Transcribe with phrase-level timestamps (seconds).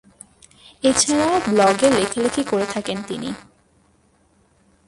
[0.83, 3.29] এছাড়াও ব্লগে লেখালেখি করে থাকেন তিনি।